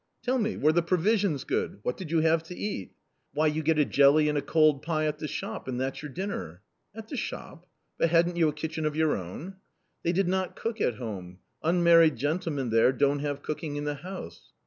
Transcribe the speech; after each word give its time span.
"Tell 0.25 0.39
me, 0.39 0.57
were 0.57 0.71
the 0.71 0.81
provisions 0.81 1.43
good? 1.43 1.77
what 1.83 1.95
did 1.95 2.09
you 2.09 2.21
have 2.21 2.41
to 2.45 2.55
eat?"" 2.57 2.95
Why, 3.35 3.45
you 3.45 3.61
get 3.61 3.77
a 3.77 3.85
jelly 3.85 4.27
and 4.27 4.35
a 4.35 4.41
cold 4.41 4.81
pie 4.81 5.05
at 5.05 5.19
the 5.19 5.27
shop, 5.27 5.67
and 5.67 5.79
that's 5.79 6.01
your 6.01 6.11
dinner!"" 6.11 6.63
At 6.95 7.09
the 7.09 7.15
shop? 7.15 7.67
but 7.99 8.09
hadn't 8.09 8.35
you 8.35 8.47
a 8.47 8.51
kitchen 8.53 8.87
of 8.87 8.95
your 8.95 9.15
own?" 9.15 9.57
"They 10.03 10.11
did 10.11 10.27
not 10.27 10.55
cook 10.55 10.81
at 10.81 10.95
home. 10.95 11.37
Unmarried 11.61 12.15
gentlemen 12.15 12.71
there 12.71 12.91
don't 12.91 13.19
have 13.19 13.43
cooking 13.43 13.75
in 13.75 13.83
the 13.83 13.93
house." 13.93 14.53